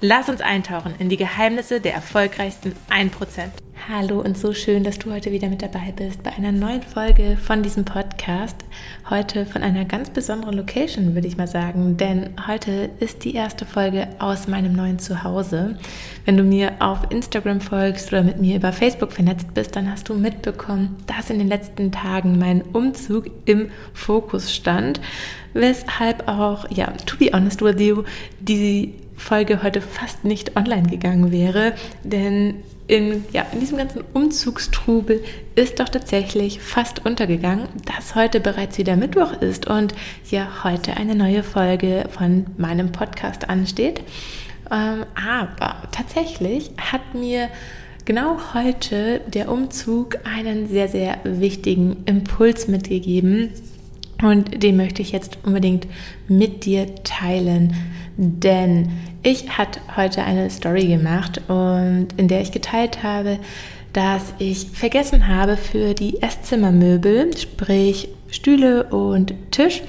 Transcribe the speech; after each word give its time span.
Lass 0.00 0.28
uns 0.28 0.40
eintauchen 0.40 0.94
in 1.00 1.08
die 1.08 1.16
Geheimnisse 1.16 1.80
der 1.80 1.92
erfolgreichsten 1.92 2.72
1%. 2.88 3.10
Hallo 3.88 4.20
und 4.20 4.38
so 4.38 4.52
schön, 4.52 4.84
dass 4.84 5.00
du 5.00 5.10
heute 5.10 5.32
wieder 5.32 5.48
mit 5.48 5.60
dabei 5.60 5.92
bist 5.96 6.22
bei 6.22 6.32
einer 6.34 6.52
neuen 6.52 6.82
Folge 6.82 7.36
von 7.36 7.64
diesem 7.64 7.84
Podcast. 7.84 8.54
Heute 9.10 9.44
von 9.44 9.64
einer 9.64 9.84
ganz 9.84 10.10
besonderen 10.10 10.56
Location, 10.56 11.16
würde 11.16 11.26
ich 11.26 11.36
mal 11.36 11.48
sagen, 11.48 11.96
denn 11.96 12.30
heute 12.46 12.90
ist 13.00 13.24
die 13.24 13.34
erste 13.34 13.66
Folge 13.66 14.06
aus 14.20 14.46
meinem 14.46 14.72
neuen 14.72 15.00
Zuhause. 15.00 15.76
Wenn 16.24 16.36
du 16.36 16.44
mir 16.44 16.74
auf 16.78 17.10
Instagram 17.10 17.60
folgst 17.60 18.12
oder 18.12 18.22
mit 18.22 18.40
mir 18.40 18.54
über 18.54 18.72
Facebook 18.72 19.10
vernetzt 19.10 19.52
bist, 19.52 19.74
dann 19.74 19.90
hast 19.90 20.08
du 20.08 20.14
mitbekommen, 20.14 20.96
dass 21.08 21.28
in 21.28 21.40
den 21.40 21.48
letzten 21.48 21.90
Tagen 21.90 22.38
mein 22.38 22.62
Umzug 22.62 23.28
im 23.46 23.72
Fokus 23.94 24.54
stand, 24.54 25.00
weshalb 25.54 26.28
auch, 26.28 26.70
ja, 26.70 26.86
to 27.04 27.16
be 27.16 27.32
honest 27.32 27.62
with 27.62 27.80
you, 27.80 28.04
die 28.38 28.94
Folge 29.18 29.62
heute 29.62 29.80
fast 29.80 30.24
nicht 30.24 30.56
online 30.56 30.88
gegangen 30.88 31.30
wäre, 31.30 31.74
denn 32.02 32.54
in, 32.86 33.24
ja, 33.32 33.44
in 33.52 33.60
diesem 33.60 33.76
ganzen 33.76 34.02
Umzugstrubel 34.14 35.22
ist 35.54 35.78
doch 35.78 35.90
tatsächlich 35.90 36.60
fast 36.60 37.04
untergegangen, 37.04 37.68
dass 37.84 38.14
heute 38.14 38.40
bereits 38.40 38.78
wieder 38.78 38.96
Mittwoch 38.96 39.32
ist 39.42 39.66
und 39.66 39.94
ja 40.30 40.64
heute 40.64 40.96
eine 40.96 41.14
neue 41.14 41.42
Folge 41.42 42.08
von 42.10 42.46
meinem 42.56 42.90
Podcast 42.90 43.50
ansteht. 43.50 44.00
Ähm, 44.70 45.04
aber 45.14 45.82
tatsächlich 45.92 46.70
hat 46.78 47.14
mir 47.14 47.48
genau 48.06 48.38
heute 48.54 49.20
der 49.26 49.50
Umzug 49.50 50.18
einen 50.24 50.66
sehr, 50.66 50.88
sehr 50.88 51.18
wichtigen 51.24 52.04
Impuls 52.06 52.68
mitgegeben 52.68 53.50
und 54.22 54.62
den 54.62 54.78
möchte 54.78 55.02
ich 55.02 55.12
jetzt 55.12 55.38
unbedingt 55.44 55.86
mit 56.26 56.64
dir 56.64 56.94
teilen. 57.04 57.74
Denn 58.20 58.90
ich 59.22 59.56
hatte 59.56 59.80
heute 59.96 60.24
eine 60.24 60.50
Story 60.50 60.86
gemacht 60.88 61.40
und 61.46 62.08
in 62.16 62.26
der 62.26 62.40
ich 62.40 62.50
geteilt 62.50 63.04
habe, 63.04 63.38
dass 63.92 64.34
ich 64.38 64.70
vergessen 64.72 65.28
habe 65.28 65.56
für 65.56 65.94
die 65.94 66.20
Esszimmermöbel, 66.20 67.36
sprich 67.36 68.08
Stühle 68.30 68.84
und 68.84 69.34
Tisch, 69.50 69.82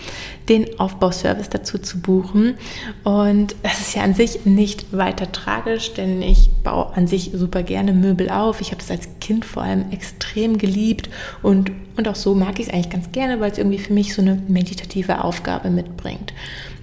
den 0.47 0.79
Aufbauservice 0.79 1.49
dazu 1.49 1.77
zu 1.77 1.99
buchen. 2.01 2.55
Und 3.03 3.55
das 3.61 3.81
ist 3.81 3.95
ja 3.95 4.01
an 4.01 4.13
sich 4.13 4.45
nicht 4.45 4.95
weiter 4.95 5.31
tragisch, 5.31 5.93
denn 5.93 6.21
ich 6.21 6.49
baue 6.63 6.93
an 6.95 7.07
sich 7.07 7.31
super 7.33 7.63
gerne 7.63 7.93
Möbel 7.93 8.29
auf. 8.29 8.61
Ich 8.61 8.71
habe 8.71 8.79
das 8.79 8.91
als 8.91 9.07
Kind 9.19 9.45
vor 9.45 9.63
allem 9.63 9.91
extrem 9.91 10.57
geliebt 10.57 11.09
und, 11.43 11.71
und 11.97 12.07
auch 12.07 12.15
so 12.15 12.33
mag 12.33 12.59
ich 12.59 12.67
es 12.67 12.73
eigentlich 12.73 12.89
ganz 12.89 13.11
gerne, 13.11 13.39
weil 13.39 13.51
es 13.51 13.57
irgendwie 13.57 13.77
für 13.77 13.93
mich 13.93 14.15
so 14.15 14.21
eine 14.21 14.41
meditative 14.47 15.23
Aufgabe 15.23 15.69
mitbringt. 15.69 16.33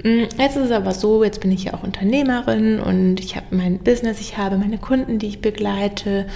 Mm, 0.05 0.25
jetzt 0.39 0.57
ist 0.57 0.67
es 0.67 0.71
aber 0.71 0.95
so, 0.95 1.25
jetzt 1.25 1.41
bin 1.41 1.51
ich 1.51 1.65
ja 1.65 1.75
auch 1.75 1.83
Unternehmerin 1.83 2.79
und 2.79 3.19
ich 3.19 3.35
habe 3.35 3.47
mein 3.51 3.79
Business, 3.79 4.21
ich 4.21 4.39
habe 4.39 4.59
meine 4.59 4.79
Kunden, 4.79 5.19
die 5.19 5.27
ich 5.27 5.41
begleite 5.41 6.27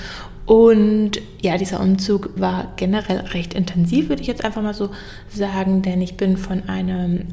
und 0.51 1.13
ja, 1.41 1.57
dieser 1.59 1.79
Umzug 1.79 2.31
war 2.35 2.73
generell 2.75 3.19
recht 3.19 3.55
intensiv, 3.55 4.09
würde 4.09 4.21
ich 4.21 4.27
jetzt 4.27 4.45
einfach 4.45 4.63
mal 4.63 4.75
so 4.75 4.91
sagen, 5.29 5.83
denn 5.83 6.03
ich 6.03 6.17
bin 6.17 6.37
von 6.37 6.69
einem 6.69 7.29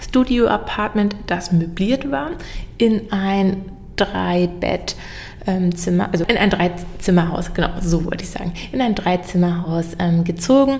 Studio-Apartment, 0.00 1.14
das 1.26 1.52
möbliert 1.52 2.10
war, 2.10 2.30
in 2.78 3.12
ein 3.12 3.66
Drei-Bett- 3.96 4.96
ähm, 5.48 5.74
Zimmer, 5.74 6.10
also 6.12 6.24
in 6.24 6.36
ein 6.36 6.50
Dreizimmerhaus, 6.50 7.54
genau, 7.54 7.70
so 7.80 8.04
wollte 8.04 8.22
ich 8.22 8.30
sagen, 8.30 8.52
in 8.70 8.80
ein 8.80 8.94
Dreizimmerhaus 8.94 9.96
ähm, 9.98 10.22
gezogen, 10.22 10.78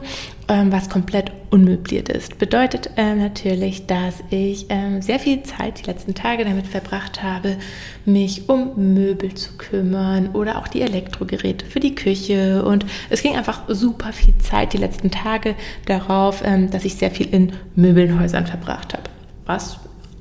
ähm, 0.48 0.70
was 0.70 0.90
komplett 0.90 1.32
unmöbliert 1.50 2.10
ist. 2.10 2.38
Bedeutet 2.38 2.90
ähm, 2.96 3.18
natürlich, 3.18 3.86
dass 3.86 4.22
ich 4.28 4.66
ähm, 4.68 5.00
sehr 5.00 5.18
viel 5.18 5.42
Zeit 5.42 5.80
die 5.80 5.90
letzten 5.90 6.14
Tage 6.14 6.44
damit 6.44 6.66
verbracht 6.66 7.22
habe, 7.22 7.56
mich 8.04 8.48
um 8.50 8.92
Möbel 8.92 9.34
zu 9.34 9.56
kümmern 9.56 10.30
oder 10.34 10.58
auch 10.58 10.68
die 10.68 10.82
Elektrogeräte 10.82 11.64
für 11.64 11.80
die 11.80 11.94
Küche. 11.94 12.62
Und 12.62 12.84
es 13.08 13.22
ging 13.22 13.36
einfach 13.36 13.62
super 13.68 14.12
viel 14.12 14.36
Zeit 14.36 14.74
die 14.74 14.78
letzten 14.78 15.10
Tage 15.10 15.54
darauf, 15.86 16.42
ähm, 16.44 16.70
dass 16.70 16.84
ich 16.84 16.96
sehr 16.96 17.10
viel 17.10 17.28
in 17.34 17.52
Möbelhäusern 17.74 18.46
verbracht 18.46 18.92
habe. 18.92 19.04
Was 19.46 19.78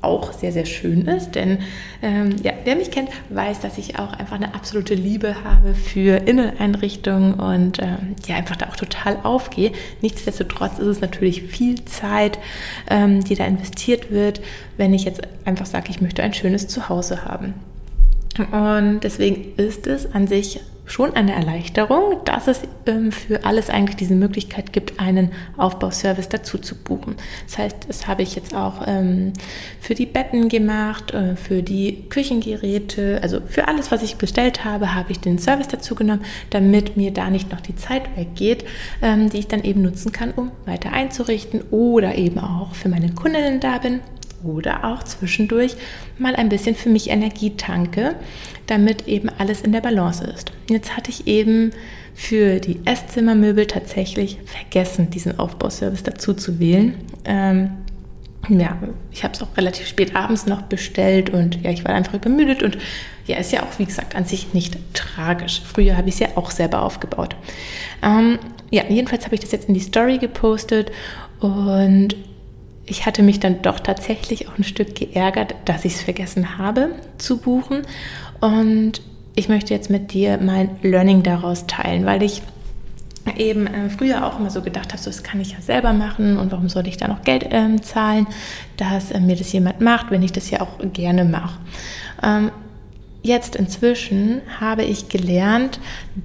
auch 0.08 0.34
sehr, 0.34 0.52
sehr 0.52 0.66
schön 0.66 1.02
ist. 1.08 1.36
Denn 1.36 1.60
ähm, 2.02 2.36
ja, 2.42 2.54
wer 2.64 2.76
mich 2.76 2.90
kennt, 2.90 3.10
weiß, 3.30 3.60
dass 3.60 3.78
ich 3.78 4.00
auch 4.00 4.14
einfach 4.14 4.36
eine 4.36 4.56
absolute 4.56 4.96
Liebe 4.96 5.44
habe 5.44 5.76
für 5.76 6.18
Inneneinrichtungen 6.28 7.34
und 7.36 7.80
ähm, 7.80 8.16
ja, 8.26 8.36
einfach 8.36 8.56
da 8.56 8.68
auch 8.68 8.76
total 8.76 9.20
aufgehe. 9.24 9.72
Nichtsdestotrotz 10.02 10.80
ist 10.80 10.88
es 10.88 11.02
natürlich 11.02 11.44
viel 11.44 11.84
Zeit, 11.86 12.40
ähm, 12.90 13.24
die 13.24 13.36
da 13.36 13.46
investiert 13.46 14.12
wird, 14.12 14.42
wenn 14.78 14.94
ich 14.94 15.04
jetzt 15.04 15.22
einfach 15.46 15.66
sage, 15.66 15.90
ich 15.90 16.02
möchte 16.02 16.24
ein 16.24 16.34
schönes 16.34 16.68
Zuhause 16.68 17.26
haben. 17.26 17.54
Und 18.52 19.00
deswegen 19.04 19.56
ist 19.58 19.88
es 19.88 20.14
an 20.14 20.28
sich 20.28 20.62
schon 20.88 21.14
eine 21.16 21.34
Erleichterung, 21.34 22.16
dass 22.26 22.48
es 22.48 22.62
ähm, 22.86 23.12
für 23.12 23.46
alles 23.46 23.70
eigentlich 23.70 23.98
diese 23.98 24.16
Möglichkeit 24.16 24.74
gibt, 24.74 25.00
einen 25.00 25.32
Aufbauservice 25.58 26.30
dazu 26.30 26.58
zu 26.58 26.76
buchen. 26.76 27.18
Das 27.46 27.58
heißt, 27.58 27.76
das 27.88 28.08
habe 28.08 28.24
ich 28.24 28.36
jetzt 28.36 28.56
auch 28.56 28.88
ähm, 28.88 29.34
für 29.80 29.94
die 29.94 30.06
Betten 30.06 30.50
gemacht, 30.50 31.14
äh, 31.14 31.36
für 31.36 31.62
die 31.62 32.06
Küchengeräte, 32.10 33.20
also 33.22 33.42
für 33.48 33.68
alles, 33.68 33.92
was 33.92 34.02
ich 34.02 34.16
bestellt 34.16 34.64
habe, 34.64 34.96
habe 34.96 35.12
ich 35.12 35.20
den 35.20 35.38
Service 35.38 35.68
dazu 35.68 35.94
genommen, 35.94 36.24
damit 36.50 36.96
mir 36.96 37.12
da 37.12 37.30
nicht 37.30 37.52
noch 37.52 37.62
die 37.62 37.76
Zeit 37.76 38.04
weggeht, 38.16 38.64
ähm, 39.02 39.30
die 39.30 39.40
ich 39.40 39.48
dann 39.48 39.64
eben 39.64 39.82
nutzen 39.82 40.14
kann, 40.14 40.32
um 40.32 40.52
weiter 40.66 40.94
einzurichten 40.94 41.62
oder 41.70 42.16
eben 42.16 42.40
auch 42.40 42.74
für 42.74 42.88
meine 42.88 43.12
Kundinnen 43.12 43.60
da 43.60 43.78
bin 43.78 44.00
oder 44.44 44.86
auch 44.86 45.04
zwischendurch 45.04 45.76
mal 46.18 46.36
ein 46.36 46.50
bisschen 46.50 46.76
für 46.76 46.90
mich 46.90 47.10
Energie 47.10 47.56
tanke, 47.58 48.16
damit 48.68 49.08
eben 49.08 49.30
alles 49.38 49.62
in 49.62 49.72
der 49.72 49.82
Balance 49.82 50.24
ist. 50.24 50.52
Jetzt 50.70 50.96
hatte 50.96 51.10
ich 51.10 51.28
eben 51.28 51.72
für 52.14 52.60
die 52.60 52.80
Esszimmermöbel 52.86 53.68
tatsächlich 53.68 54.40
vergessen, 54.46 55.10
diesen 55.10 55.40
Aufbauservice 55.40 56.04
dazu 56.04 56.34
zu 56.34 56.60
wählen. 56.60 56.96
Ähm, 57.26 57.70
ja, 58.50 58.78
ich 59.12 59.24
habe 59.24 59.34
es 59.34 59.42
auch 59.42 59.58
relativ 59.58 59.88
spät 59.88 60.16
abends 60.16 60.46
noch 60.46 60.64
bestellt 60.64 61.30
und 61.30 61.62
ja, 61.64 61.72
ich 61.72 61.84
war 61.84 61.94
einfach 61.94 62.14
übermüdet 62.14 62.64
und 62.64 62.78
ja, 63.26 63.38
ist 63.38 63.52
ja 63.52 63.64
auch, 63.64 63.78
wie 63.80 63.86
gesagt, 63.86 64.16
an 64.16 64.26
sich 64.26 64.54
nicht 64.54 64.78
tragisch. 64.94 65.62
Früher 65.66 65.98
habe 65.98 66.08
ich 66.08 66.16
es 66.16 66.20
ja 66.20 66.30
auch 66.36 66.50
selber 66.50 66.82
aufgebaut. 66.82 67.36
Ähm, 68.02 68.40
ja, 68.72 68.84
jedenfalls 68.88 69.26
habe 69.26 69.36
ich 69.36 69.42
das 69.42 69.52
jetzt 69.52 69.68
in 69.68 69.74
die 69.74 69.80
Story 69.80 70.18
gepostet 70.18 70.92
und 71.40 72.16
ich 72.88 73.06
hatte 73.06 73.22
mich 73.22 73.40
dann 73.40 73.62
doch 73.62 73.80
tatsächlich 73.80 74.48
auch 74.48 74.58
ein 74.58 74.64
Stück 74.64 74.96
geärgert, 74.96 75.56
dass 75.66 75.86
ich 75.86 75.96
es 75.96 76.02
vergessen 76.02 76.58
habe 76.58 76.92
zu 77.18 77.38
buchen. 77.38 77.84
Und 78.40 79.02
ich 79.36 79.50
möchte 79.50 79.74
jetzt 79.74 79.90
mit 79.90 80.14
dir 80.14 80.40
mein 80.42 80.70
Learning 80.82 81.22
daraus 81.22 81.68
teilen, 81.68 82.06
weil 82.06 82.24
ich 82.24 82.42
eben 83.36 83.68
äh, 83.68 83.90
früher 83.90 84.26
auch 84.26 84.40
immer 84.40 84.50
so 84.50 84.62
gedacht 84.62 84.94
habe, 84.94 85.02
so 85.02 85.10
das 85.10 85.22
kann 85.22 85.42
ich 85.42 85.52
ja 85.52 85.62
selber 85.62 85.92
machen 85.92 86.38
und 86.38 86.52
warum 86.54 86.70
soll 86.70 86.88
ich 86.88 86.96
da 86.96 87.10
noch 87.10 87.24
Geld 87.24 87.46
ähm, 87.52 87.84
zahlen, 87.84 88.26
dass 88.78 89.12
äh, 89.12 89.20
mir 89.20 89.36
das 89.36 89.52
jemand 89.52 89.82
macht, 89.82 90.12
wenn 90.12 90.24
ich 90.24 90.32
das 90.32 90.50
ja 90.50 90.62
auch 90.62 90.80
gerne 90.94 91.26
mache. 91.26 91.60
Ähm, 92.24 92.52
jetzt 93.22 93.58
inzwischen 93.58 94.42
habe 94.62 94.84
ich 94.84 95.10
gelernt, 95.10 95.82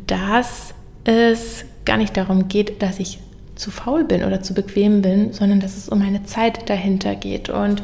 dass 0.07 0.75
es 1.03 1.65
gar 1.85 1.97
nicht 1.97 2.17
darum 2.17 2.47
geht, 2.47 2.81
dass 2.83 3.01
ich 3.01 3.19
zu 3.55 3.71
faul 3.71 4.05
bin 4.05 4.25
oder 4.25 4.43
zu 4.43 4.55
bequem 4.55 5.03
bin, 5.03 5.33
sondern 5.33 5.61
dass 5.61 5.77
es 5.77 5.89
um 5.89 6.03
eine 6.03 6.25
Zeit 6.25 6.69
dahinter 6.69 7.15
geht. 7.15 7.49
Und 7.49 7.83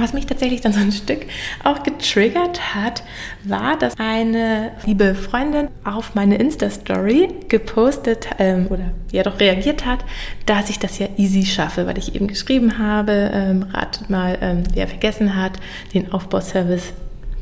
was 0.00 0.14
mich 0.14 0.26
tatsächlich 0.26 0.62
dann 0.62 0.72
so 0.72 0.80
ein 0.80 0.92
Stück 0.92 1.26
auch 1.62 1.82
getriggert 1.82 2.74
hat, 2.74 3.02
war, 3.44 3.78
dass 3.78 3.98
eine 3.98 4.72
liebe 4.86 5.14
Freundin 5.14 5.68
auf 5.84 6.14
meine 6.14 6.36
Insta-Story 6.36 7.28
gepostet 7.48 8.28
ähm, 8.38 8.68
oder 8.70 8.92
ja 9.12 9.22
doch 9.22 9.38
reagiert 9.40 9.84
hat, 9.84 9.98
dass 10.46 10.70
ich 10.70 10.78
das 10.78 10.98
ja 10.98 11.08
easy 11.18 11.44
schaffe, 11.44 11.86
weil 11.86 11.98
ich 11.98 12.14
eben 12.14 12.28
geschrieben 12.28 12.78
habe, 12.78 13.30
ähm, 13.34 13.66
ratet 13.74 14.08
mal, 14.08 14.38
ähm, 14.40 14.62
wer 14.72 14.88
vergessen 14.88 15.36
hat, 15.36 15.52
den 15.92 16.12
Aufbauservice 16.12 16.94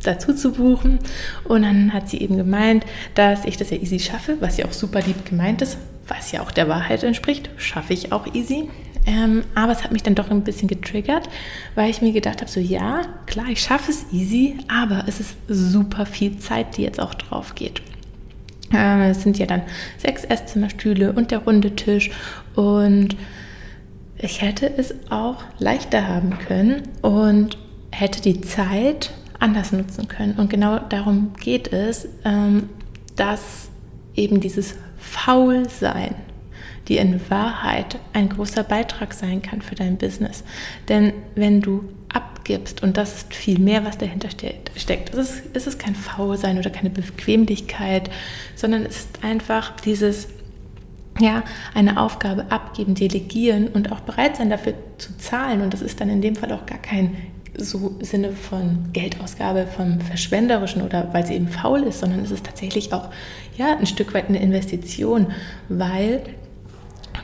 dazu 0.02 0.34
zu 0.34 0.52
buchen. 0.52 0.99
Und 1.44 1.62
dann 1.62 1.93
hat 1.93 2.08
sie 2.08 2.20
eben 2.20 2.37
gemeint, 2.37 2.84
dass 3.14 3.44
ich 3.44 3.56
das 3.56 3.70
ja 3.70 3.76
easy 3.76 3.99
schaffe, 3.99 4.37
was 4.41 4.56
ja 4.56 4.64
auch 4.67 4.73
super 4.73 5.00
lieb 5.00 5.25
gemeint 5.25 5.62
ist, 5.62 5.79
was 6.08 6.32
ja 6.32 6.43
auch 6.43 6.50
der 6.50 6.69
Wahrheit 6.69 7.02
entspricht, 7.02 7.50
schaffe 7.56 7.93
ich 7.93 8.12
auch 8.12 8.34
easy. 8.34 8.69
Ähm, 9.06 9.44
aber 9.55 9.72
es 9.72 9.84
hat 9.84 9.93
mich 9.93 10.02
dann 10.02 10.14
doch 10.14 10.31
ein 10.31 10.44
bisschen 10.44 10.69
getriggert, 10.69 11.28
weil 11.75 11.88
ich 11.88 12.02
mir 12.02 12.12
gedacht 12.12 12.40
habe, 12.40 12.50
so 12.50 12.60
ja, 12.60 13.02
klar, 13.26 13.46
ich 13.49 13.62
schaffe 13.62 13.90
es 13.90 14.06
easy, 14.12 14.58
aber 14.69 15.05
es 15.06 15.20
ist 15.20 15.37
super 15.49 16.05
viel 16.05 16.38
Zeit, 16.38 16.76
die 16.76 16.82
jetzt 16.82 17.00
auch 17.00 17.14
drauf 17.14 17.55
geht. 17.55 17.81
Äh, 18.72 19.10
es 19.10 19.22
sind 19.22 19.38
ja 19.38 19.46
dann 19.46 19.62
sechs 19.96 20.25
Esszimmerstühle 20.25 21.12
und 21.12 21.31
der 21.31 21.38
runde 21.38 21.75
Tisch 21.75 22.10
und 22.55 23.16
ich 24.19 24.43
hätte 24.43 24.70
es 24.76 24.94
auch 25.10 25.44
leichter 25.58 26.06
haben 26.06 26.38
können 26.38 26.82
und 27.02 27.56
hätte 27.93 28.20
die 28.20 28.40
Zeit 28.40 29.12
anders 29.38 29.72
nutzen 29.72 30.08
können. 30.08 30.34
Und 30.34 30.50
genau 30.50 30.81
darum 30.81 31.32
geht 31.40 31.72
es, 31.72 32.08
ähm, 32.25 32.69
dass 33.16 33.70
eben 34.19 34.41
dieses 34.41 34.75
Faulsein, 34.99 36.15
die 36.88 36.99
in 36.99 37.20
Wahrheit 37.31 37.99
ein 38.12 38.29
großer 38.29 38.65
Beitrag 38.65 39.15
sein 39.15 39.43
kann 39.43 39.62
für 39.62 39.75
dein 39.75 39.97
Business. 39.97 40.43
Denn 40.88 41.12
wenn 41.35 41.61
du 41.61 41.85
abgibst, 42.12 42.82
und 42.82 42.97
das 42.97 43.15
ist 43.15 43.35
viel 43.35 43.59
mehr, 43.59 43.85
was 43.85 43.99
dahinter 43.99 44.31
steckt, 44.31 44.70
ist 44.75 44.91
es, 45.15 45.41
ist 45.53 45.67
es 45.67 45.79
kein 45.79 45.94
Faulsein 45.94 46.59
oder 46.59 46.70
keine 46.70 46.91
Bequemlichkeit, 46.91 48.11
sondern 48.56 48.87
es 48.87 49.00
ist 49.00 49.23
einfach 49.23 49.76
dieses, 49.81 50.29
ja, 51.20 51.43
eine 51.75 52.00
Aufgabe 52.00 52.50
abgeben, 52.50 52.94
delegieren 52.94 53.69
und 53.69 53.93
auch 53.93 54.00
bereit 54.00 54.37
sein, 54.37 54.50
dafür 54.50 54.75
zu 54.99 55.17
zahlen. 55.19 55.61
Und 55.61 55.75
das 55.75 55.82
ist 55.82 56.00
dann 56.00 56.09
in 56.09 56.23
dem 56.23 56.37
Fall 56.37 56.53
auch 56.53 56.65
gar 56.67 56.79
kein 56.79 57.17
so 57.58 57.96
Sinne 58.00 58.32
von 58.32 58.93
Geldausgabe, 58.93 59.66
vom 59.66 60.00
Verschwenderischen 60.00 60.82
oder 60.82 61.08
weil 61.12 61.26
sie 61.26 61.34
eben 61.34 61.49
faul 61.49 61.82
ist, 61.82 62.00
sondern 62.00 62.20
es 62.20 62.31
ist 62.31 62.44
tatsächlich 62.44 62.93
auch 62.93 63.08
ja, 63.56 63.76
ein 63.76 63.87
Stück 63.87 64.14
weit 64.14 64.28
eine 64.28 64.40
Investition, 64.40 65.28
weil 65.69 66.22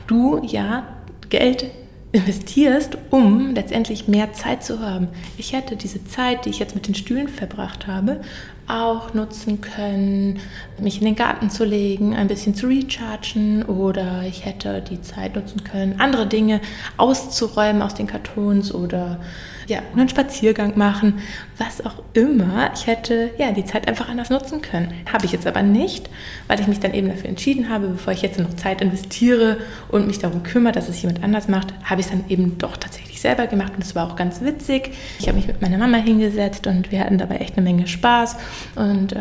du 0.07 0.41
ja 0.43 0.87
Geld 1.29 1.65
investierst, 2.11 2.97
um 3.09 3.53
letztendlich 3.53 4.07
mehr 4.07 4.31
Zeit 4.33 4.63
zu 4.63 4.79
haben. 4.79 5.09
Ich 5.37 5.53
hätte 5.53 5.75
diese 5.75 6.05
Zeit, 6.05 6.45
die 6.45 6.49
ich 6.49 6.59
jetzt 6.59 6.75
mit 6.75 6.87
den 6.87 6.95
Stühlen 6.95 7.27
verbracht 7.27 7.87
habe, 7.87 8.21
auch 8.67 9.13
nutzen 9.13 9.61
können, 9.61 10.39
mich 10.79 10.99
in 10.99 11.05
den 11.05 11.15
Garten 11.15 11.49
zu 11.49 11.65
legen, 11.65 12.15
ein 12.15 12.27
bisschen 12.27 12.55
zu 12.55 12.67
rechargen 12.67 13.63
oder 13.63 14.23
ich 14.27 14.45
hätte 14.45 14.81
die 14.81 15.01
Zeit 15.01 15.35
nutzen 15.35 15.63
können, 15.63 15.99
andere 15.99 16.27
Dinge 16.27 16.61
auszuräumen 16.97 17.81
aus 17.81 17.93
den 17.93 18.07
Kartons 18.07 18.73
oder 18.73 19.19
ja, 19.67 19.79
einen 19.95 20.09
Spaziergang 20.09 20.77
machen, 20.77 21.19
was 21.57 21.85
auch 21.85 22.03
immer. 22.13 22.71
Ich 22.75 22.87
hätte 22.87 23.31
ja 23.37 23.51
die 23.51 23.65
Zeit 23.65 23.87
einfach 23.87 24.09
anders 24.09 24.29
nutzen 24.29 24.61
können. 24.61 24.93
Habe 25.11 25.25
ich 25.25 25.31
jetzt 25.31 25.47
aber 25.47 25.63
nicht, 25.63 26.09
weil 26.47 26.59
ich 26.59 26.67
mich 26.67 26.79
dann 26.79 26.93
eben 26.93 27.07
dafür 27.07 27.29
entschieden 27.29 27.69
habe, 27.69 27.87
bevor 27.87 28.13
ich 28.13 28.21
jetzt 28.21 28.39
noch 28.39 28.53
Zeit 28.55 28.81
investiere 28.81 29.57
und 29.89 30.07
mich 30.07 30.19
darum 30.19 30.43
kümmere, 30.43 30.73
dass 30.73 30.89
es 30.89 31.01
jemand 31.01 31.23
anders 31.23 31.47
macht, 31.47 31.73
habe 31.83 32.01
ich 32.01 32.07
es 32.07 32.11
dann 32.11 32.25
eben 32.29 32.57
doch 32.57 32.77
tatsächlich 32.77 33.04
selber 33.21 33.47
gemacht 33.47 33.73
und 33.75 33.83
es 33.83 33.95
war 33.95 34.09
auch 34.09 34.15
ganz 34.15 34.41
witzig. 34.41 34.91
Ich 35.19 35.27
habe 35.27 35.37
mich 35.37 35.47
mit 35.47 35.61
meiner 35.61 35.77
Mama 35.77 35.97
hingesetzt 35.97 36.67
und 36.67 36.91
wir 36.91 36.99
hatten 36.99 37.17
dabei 37.17 37.37
echt 37.37 37.57
eine 37.57 37.63
Menge 37.63 37.87
Spaß 37.87 38.37
und 38.75 39.13
äh, 39.13 39.19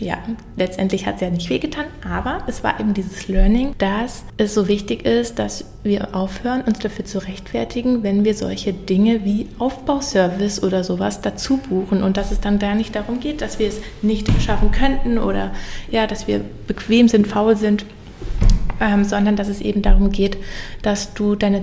ja, 0.00 0.18
letztendlich 0.56 1.06
hat 1.06 1.16
es 1.16 1.20
ja 1.20 1.30
nicht 1.30 1.50
wehgetan, 1.50 1.86
aber 2.08 2.38
es 2.46 2.64
war 2.64 2.80
eben 2.80 2.94
dieses 2.94 3.28
Learning, 3.28 3.74
dass 3.78 4.24
es 4.36 4.54
so 4.54 4.68
wichtig 4.68 5.04
ist, 5.04 5.38
dass 5.38 5.64
wir 5.82 6.14
aufhören, 6.14 6.62
uns 6.62 6.78
dafür 6.80 7.04
zu 7.04 7.18
rechtfertigen, 7.18 8.02
wenn 8.02 8.24
wir 8.24 8.34
solche 8.34 8.72
Dinge 8.72 9.24
wie 9.24 9.48
Aufbauservice 9.58 10.62
oder 10.62 10.84
sowas 10.84 11.20
dazu 11.20 11.58
buchen 11.58 12.02
und 12.02 12.16
dass 12.16 12.32
es 12.32 12.40
dann 12.40 12.58
gar 12.58 12.74
nicht 12.74 12.94
darum 12.94 13.20
geht, 13.20 13.40
dass 13.40 13.58
wir 13.58 13.68
es 13.68 13.80
nicht 14.02 14.28
schaffen 14.42 14.70
könnten 14.72 15.18
oder 15.18 15.52
ja, 15.90 16.06
dass 16.06 16.26
wir 16.26 16.40
bequem 16.66 17.08
sind, 17.08 17.26
faul 17.26 17.56
sind, 17.56 17.86
ähm, 18.80 19.04
sondern 19.04 19.36
dass 19.36 19.48
es 19.48 19.60
eben 19.60 19.82
darum 19.82 20.10
geht, 20.10 20.36
dass 20.82 21.14
du 21.14 21.34
deine 21.34 21.62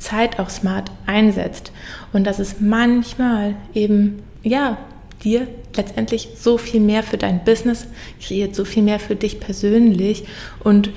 Zeit 0.00 0.40
auch 0.40 0.50
smart 0.50 0.90
einsetzt. 1.06 1.70
Und 2.12 2.24
dass 2.24 2.40
es 2.40 2.60
manchmal 2.60 3.54
eben 3.74 4.22
ja 4.42 4.78
dir 5.22 5.46
letztendlich 5.76 6.30
so 6.36 6.58
viel 6.58 6.80
mehr 6.80 7.02
für 7.02 7.18
dein 7.18 7.44
Business 7.44 7.86
kreiert, 8.20 8.54
so 8.54 8.64
viel 8.64 8.82
mehr 8.82 8.98
für 8.98 9.14
dich 9.14 9.38
persönlich 9.38 10.24
und 10.64 10.90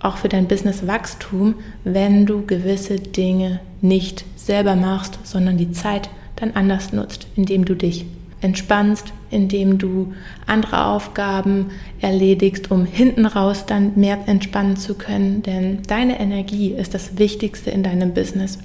auch 0.00 0.16
für 0.16 0.28
dein 0.28 0.48
Businesswachstum, 0.48 1.54
wenn 1.84 2.26
du 2.26 2.44
gewisse 2.44 2.96
Dinge 2.96 3.60
nicht 3.80 4.24
selber 4.36 4.76
machst, 4.76 5.18
sondern 5.24 5.58
die 5.58 5.72
Zeit 5.72 6.10
dann 6.36 6.52
anders 6.52 6.92
nutzt, 6.92 7.26
indem 7.36 7.64
du 7.64 7.74
dich 7.74 8.06
entspannst, 8.46 9.12
indem 9.30 9.76
du 9.76 10.14
andere 10.46 10.86
Aufgaben 10.86 11.72
erledigst, 12.00 12.70
um 12.70 12.86
hinten 12.86 13.26
raus 13.26 13.66
dann 13.66 13.92
mehr 13.96 14.18
entspannen 14.26 14.76
zu 14.76 14.94
können. 14.94 15.42
Denn 15.42 15.82
deine 15.88 16.20
Energie 16.20 16.70
ist 16.70 16.94
das 16.94 17.18
Wichtigste 17.18 17.70
in 17.70 17.82
deinem 17.82 18.14
Business. 18.14 18.58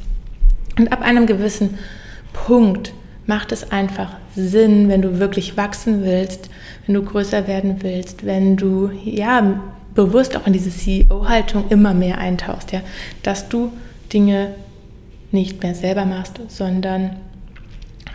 Und 0.77 0.91
ab 0.93 1.01
einem 1.01 1.25
gewissen 1.25 1.79
Punkt 2.31 2.93
macht 3.25 3.51
es 3.51 3.71
einfach 3.71 4.15
Sinn, 4.35 4.87
wenn 4.87 5.01
du 5.01 5.19
wirklich 5.19 5.57
wachsen 5.57 6.03
willst, 6.03 6.49
wenn 6.85 6.95
du 6.95 7.03
größer 7.03 7.47
werden 7.47 7.77
willst, 7.81 8.25
wenn 8.25 8.55
du 8.55 8.91
ja 9.03 9.59
bewusst 9.95 10.37
auch 10.37 10.45
in 10.45 10.53
diese 10.53 10.69
CEO-Haltung 10.69 11.65
immer 11.69 11.93
mehr 11.93 12.19
eintauchst, 12.19 12.71
ja, 12.71 12.81
dass 13.23 13.49
du 13.49 13.71
Dinge 14.13 14.53
nicht 15.31 15.63
mehr 15.63 15.75
selber 15.75 16.05
machst, 16.05 16.39
sondern 16.47 17.17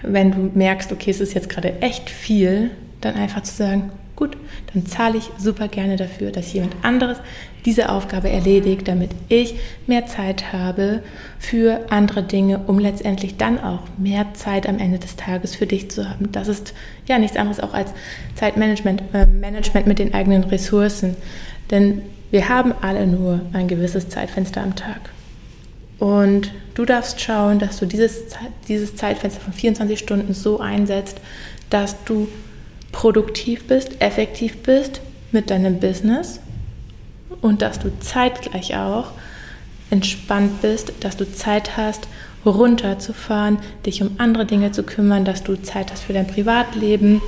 wenn 0.03 0.33
du 0.33 0.51
merkst, 0.55 0.93
okay, 0.93 1.11
es 1.11 1.21
ist 1.21 1.35
jetzt 1.35 1.49
gerade 1.49 1.81
echt 1.83 2.11
viel, 2.11 2.71
dann 3.01 3.15
einfach 3.15 3.43
zu 3.43 3.55
sagen, 3.55 3.91
gut, 4.17 4.37
dann 4.73 4.87
zahle 4.87 5.19
ich 5.19 5.31
super 5.39 5.69
gerne 5.69 5.97
dafür, 5.97 6.31
dass 6.31 6.53
jemand 6.53 6.75
anderes 6.83 7.19
diese 7.67 7.91
Aufgabe 7.91 8.31
erledigt, 8.31 8.89
damit 8.89 9.11
ich 9.29 9.57
mehr 9.87 10.07
Zeit 10.07 10.53
habe 10.53 11.03
für 11.39 11.81
andere 11.91 12.23
Dinge, 12.23 12.61
um 12.67 12.79
letztendlich 12.79 13.37
dann 13.37 13.61
auch 13.61 13.83
mehr 13.99 14.27
Zeit 14.35 14.69
am 14.69 14.79
Ende 14.79 14.99
des 14.99 15.17
Tages 15.17 15.55
für 15.55 15.67
dich 15.67 15.91
zu 15.91 16.09
haben. 16.09 16.33
Das 16.33 16.49
ist 16.49 16.73
ja 17.07 17.19
nichts 17.19 17.37
anderes 17.37 17.61
auch 17.61 17.75
als 17.75 17.93
Zeitmanagement, 18.37 19.03
äh, 19.13 19.27
Management 19.27 19.87
mit 19.87 19.99
den 19.99 20.15
eigenen 20.15 20.45
Ressourcen. 20.45 21.17
Denn 21.71 22.03
wir 22.31 22.49
haben 22.49 22.73
alle 22.81 23.07
nur 23.07 23.41
ein 23.53 23.69
gewisses 23.69 24.09
Zeitfenster 24.09 24.63
am 24.63 24.75
Tag. 24.77 25.11
Und 25.99 26.53
du 26.75 26.85
darfst 26.85 27.21
schauen, 27.21 27.59
dass 27.59 27.79
du 27.79 27.87
dieses, 27.87 28.25
dieses 28.69 28.97
Zeitfenster 28.97 29.41
von 29.41 29.53
24 29.53 29.99
Stunden 29.99 30.35
so 30.35 30.61
einsetzt, 30.61 31.19
dass 31.71 31.97
du 32.05 32.29
produktiv 32.93 33.67
bist, 33.67 34.01
effektiv 34.01 34.59
bist 34.63 35.01
mit 35.33 35.51
deinem 35.51 35.81
Business 35.81 36.41
und 37.41 37.63
dass 37.63 37.79
du 37.79 37.91
zeitgleich 38.01 38.77
auch 38.77 39.13
entspannt 39.91 40.63
bist, 40.63 40.93
dass 41.01 41.17
du 41.17 41.31
Zeit 41.33 41.77
hast, 41.77 42.09
runterzufahren, 42.45 43.59
dich 43.85 44.03
um 44.03 44.13
andere 44.19 44.47
Dinge 44.47 44.73
zu 44.73 44.83
kümmern, 44.83 45.25
dass 45.25 45.43
du 45.43 45.61
Zeit 45.63 45.91
hast 45.91 46.05
für 46.05 46.13
dein 46.13 46.27
Privatleben 46.27 47.21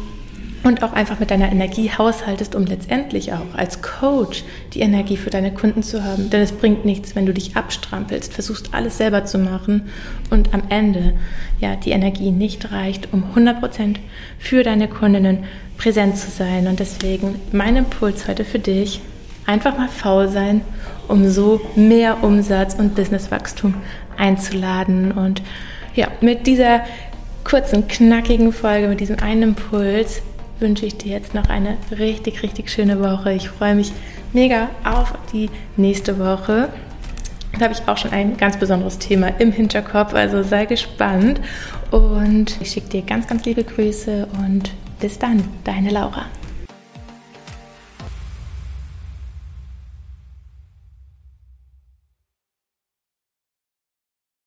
und 0.65 0.83
auch 0.83 0.93
einfach 0.93 1.21
mit 1.21 1.31
deiner 1.31 1.51
Energie 1.51 1.91
haushaltest, 1.91 2.55
um 2.55 2.65
letztendlich 2.65 3.33
auch 3.33 3.55
als 3.57 3.81
Coach 3.83 4.45
die 4.75 4.81
Energie 4.81 5.17
für 5.17 5.31
deine 5.31 5.53
Kunden 5.53 5.83
zu 5.83 6.05
haben. 6.05 6.31
Denn 6.31 6.41
es 6.41 6.53
bringt 6.53 6.85
nichts, 6.85 7.15
wenn 7.15 7.27
du 7.27 7.33
dich 7.33 7.57
abstrampelst, 7.57 8.33
versuchst 8.33 8.75
alles 8.75 8.99
selber 8.99 9.25
zu 9.25 9.39
machen 9.39 9.89
und 10.31 10.55
am 10.55 10.63
Ende 10.69 11.15
ja 11.61 11.77
die 11.77 11.91
Energie 11.91 12.31
nicht 12.31 12.73
reicht, 12.73 13.13
um 13.13 13.25
100% 13.35 13.97
für 14.39 14.63
deine 14.63 14.89
Kundinnen 14.89 15.45
präsent 15.77 16.17
zu 16.17 16.31
sein. 16.31 16.67
Und 16.67 16.81
deswegen 16.81 17.37
mein 17.53 17.77
Impuls 17.77 18.27
heute 18.29 18.45
für 18.45 18.59
dich, 18.59 19.01
einfach 19.47 19.79
mal 19.79 19.89
faul 19.89 20.29
sein, 20.29 20.61
um 21.09 21.29
so 21.29 21.61
mehr 21.75 22.23
Umsatz 22.23 22.75
und 22.75 22.95
Businesswachstum 22.95 23.75
einzuladen. 24.17 25.13
Und 25.13 25.43
ja, 25.95 26.09
mit 26.21 26.47
dieser 26.47 26.83
kurzen, 27.45 27.89
knackigen 27.89 28.53
Folge, 28.53 28.89
mit 28.89 29.01
diesem 29.01 29.19
einen 29.21 29.43
Impuls 29.43 30.21
wünsche 30.61 30.87
ich 30.87 30.97
dir 30.97 31.13
jetzt 31.13 31.35
noch 31.35 31.49
eine 31.49 31.77
richtig, 31.91 32.43
richtig 32.43 32.71
schöne 32.71 33.01
Woche. 33.01 33.33
Ich 33.33 33.49
freue 33.49 33.75
mich 33.75 33.93
mega 34.33 34.69
auf 34.85 35.15
die 35.33 35.51
nächste 35.77 36.19
Woche. 36.19 36.69
Da 37.59 37.65
habe 37.65 37.75
ich 37.75 37.89
auch 37.89 37.97
schon 37.97 38.13
ein 38.13 38.37
ganz 38.37 38.57
besonderes 38.57 38.99
Thema 38.99 39.29
im 39.39 39.53
Hinterkopf, 39.53 40.15
also 40.15 40.43
sei 40.43 40.67
gespannt. 40.67 41.41
Und 41.91 42.59
ich 42.61 42.71
schicke 42.71 42.89
dir 42.89 43.03
ganz, 43.03 43.27
ganz 43.27 43.45
liebe 43.45 43.65
Grüße 43.65 44.29
und 44.45 44.71
bis 45.01 45.19
dann, 45.19 45.43
deine 45.65 45.91
Laura. 45.91 46.27